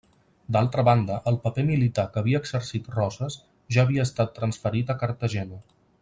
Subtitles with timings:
[0.55, 3.35] D'altra banda, el paper militar que havia exercit Roses
[3.77, 5.61] ja havia estat transferit a Cartagena.